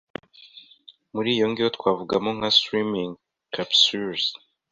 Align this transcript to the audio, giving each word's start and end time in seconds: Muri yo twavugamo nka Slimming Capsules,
Muri 1.13 1.31
yo 1.61 1.67
twavugamo 1.75 2.29
nka 2.37 2.49
Slimming 2.57 3.13
Capsules, 3.53 4.25